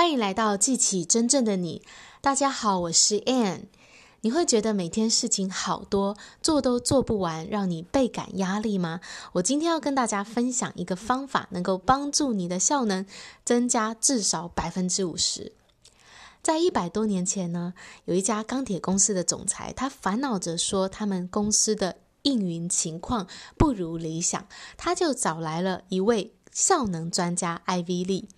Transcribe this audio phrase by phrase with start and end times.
[0.00, 1.82] 欢迎来到记起真正的你。
[2.22, 3.64] 大家好，我是 Ann。
[4.22, 9.02] 你会觉得每天事情好多，做都做不完，让你倍感压力吗？
[9.32, 13.04] 我今天要跟大家分享一个方法，能够帮助你的效能
[13.44, 15.52] 增加至少百分之五十。
[16.42, 17.74] 在一百多年前呢，
[18.06, 23.26] 有一家钢铁公司的总裁，他烦恼着说他们公司的运营情况
[23.58, 24.46] 不如理想，
[24.78, 26.32] 他就找来了一位。
[26.52, 28.28] 效能专家艾薇莉，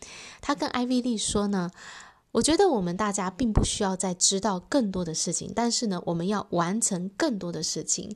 [0.41, 1.71] 他跟艾薇莉说呢，
[2.33, 8.15] 我觉得我们大家并不需要再知道更多的事情，但是呢，我们要完成更多的事情。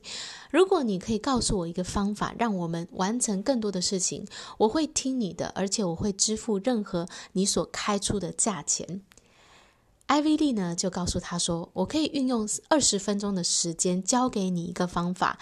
[0.51, 4.25] 如果你可以告诉我一个方法，让我们完成更多的事情，
[4.59, 9.01] 我会听你的，而且我会支付任何你所开出的价钱。
[10.07, 15.37] 艾薇莉呢，就告诉他说，我可以运用二十分钟的时间教给你一个方法。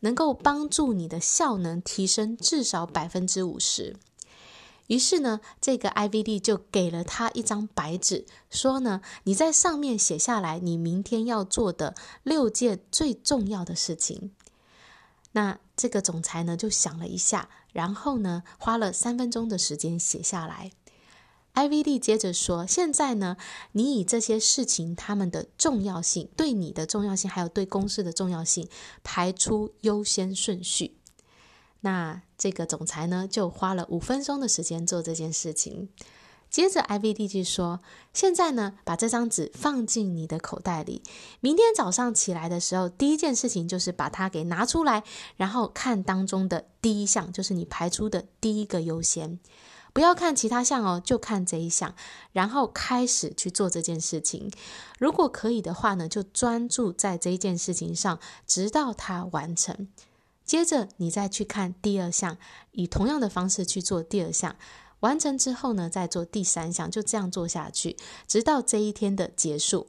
[0.00, 3.96] 能够帮助你的效能提升至少百分之五十。
[4.86, 14.32] 于是呢，这个 IVD 就给了他一张白纸，说呢，你在上面写下来你明天要做的六件最重要的事情。
[15.32, 20.72] 那这个总裁呢，就想了一下，然后呢，花了三分钟的时间写下来。
[21.58, 23.36] IVD 接着说：“现在呢，
[23.72, 28.68] 你以这些事情他们的重要性，对你的重要性，还有对公司的重要性，
[29.02, 30.94] 排出优先顺序。
[31.80, 35.88] 那这个总裁呢，就花了五分钟的时间做这件事情。
[36.48, 37.80] 接着，IVD 就说：
[38.14, 41.02] 现在呢，把这张纸放进你的口袋里。
[41.40, 45.02] 明天早上起来的时候，第一件事情就是把它给拿出来，
[45.36, 49.40] 然后看当中的第一项，就是你排出的第一个优先。”
[49.98, 51.92] 不要看其他项哦，就看这一项，
[52.30, 54.48] 然后开始去做这件事情。
[54.96, 59.88] 如果可以的话呢，就专注在这一件事情上，直到它完成。
[60.44, 62.36] 接着你再去看第二项，
[62.70, 64.54] 以同样的方式去做第二项，
[65.00, 67.96] 完成之后呢，再做第三项，就这样做下去，
[68.28, 69.88] 直到这一天的结束。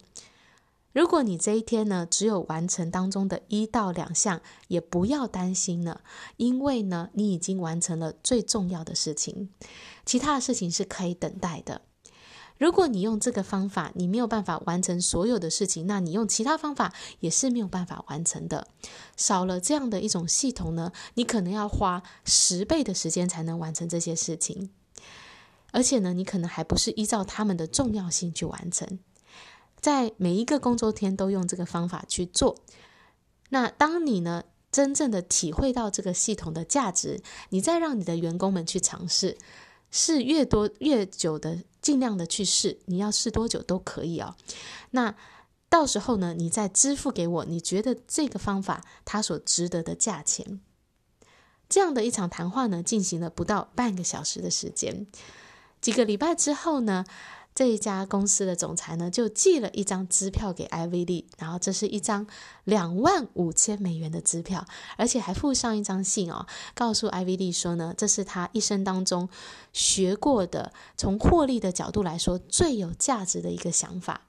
[1.00, 6.02] 如果你这一天呢，只有完成当中的一到两项，也不要担心了，
[6.36, 9.48] 因为呢，你已经完成了最重要的事情，
[10.06, 11.84] 其他的事情是可以等待的。
[12.58, 18.68] 如果你用这个方法，你没有办法完成所有的事情，那你用其他方法也是没有办法完成的。
[19.16, 24.70] 少了这样的一种系统呢，你可能要花十倍的时间才能完成这些事情，
[25.72, 29.00] 而且呢，你可能还不是依照他们的重要性去完成。
[29.80, 32.58] 在每一个工作天都用这个方法去做，
[33.50, 39.38] 那当你呢，真正的体会到这个系统的价值，你再让你的员工们去尝试，
[39.90, 44.36] 试越多越久的，尽量的去试，你要试多久都可以哦。
[44.92, 45.16] 那
[45.70, 50.60] 到时候呢，你再支付给我，你觉得这个方法它所值得的价钱。
[51.70, 55.06] 这样的一场谈话呢，进行了不到半个小时的时间，
[55.80, 57.06] 几个礼拜之后呢，
[57.60, 62.26] 这一家公司的总裁呢，就寄了一张支票给艾薇莉，然后这是一张
[62.64, 64.66] 两万五千美元的支票，
[64.96, 69.28] 而且还附上一张信哦，告诉艾薇莉说呢，这是他一生当中
[69.74, 74.22] 学过的，从获利的角度来说最有价值的一个想法。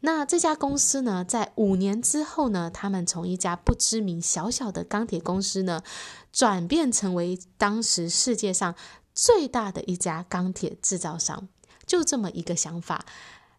[0.00, 5.84] 那这家公司呢，在五年之后呢，他们从一家不知名小小的钢铁公司呢，
[6.32, 8.74] 转变成为当时世界上
[9.14, 11.46] 最大的一家钢铁制造商。
[11.90, 13.04] 就这么一个想法，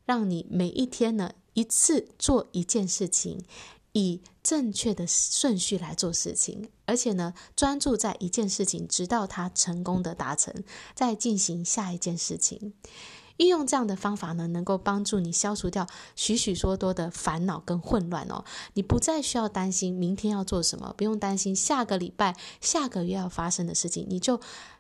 [0.06, 3.44] 让你每一天呢，一次做一件事情，
[3.92, 10.64] 以正确的顺序来做事情，而且呢，专注在一件事情，直到它成功的达成，
[10.96, 12.72] 再进行下一件事情。
[13.36, 18.46] 运用这样的方法呢，能够帮助你消除掉许许多多的烦恼跟混乱哦。
[18.76, 24.40] 你不再需要担心明天要做什么，不用担心下个礼拜、下个月要发生的事情，你就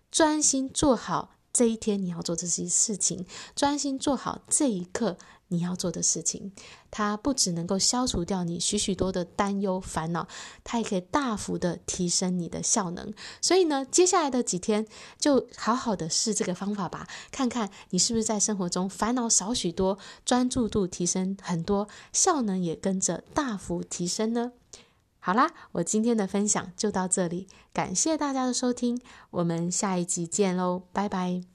[0.09, 1.35] 专心做好。
[1.61, 3.23] 这一天你要做这些事情，
[3.55, 5.15] 专心做好这一刻
[5.49, 6.51] 你要做的事情。
[6.89, 10.27] 它不只能够消除掉你许许多的担忧烦恼，
[10.63, 13.13] 它也可以大幅的提升你的效能。
[13.41, 14.87] 所以呢，接下来的几天
[15.19, 24.53] 就好好的试这个方法吧，看看你是不是在生活中烦恼少许多，专注度提升很多，效能也跟着大幅提升呢。
[25.19, 28.99] 好啦，我今天的分享就到这里，感谢大家的收听，
[29.29, 31.50] 我们下一集见喽，拜拜。